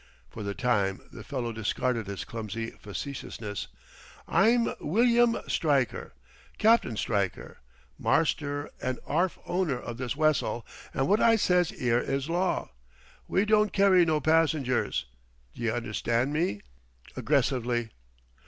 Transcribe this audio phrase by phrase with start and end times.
[0.31, 3.67] For the time the fellow discarded his clumsy facetiousness.
[4.27, 6.15] "I'm Wilyum Stryker,
[6.57, 7.59] Capt'n Stryker,
[7.99, 12.71] marster and 'arf owner of this wessel, and wot I says 'ere is law.
[13.27, 15.05] We don't carry no passengers.
[15.53, 16.61] D'ye understand me?"
[17.15, 17.91] aggressively.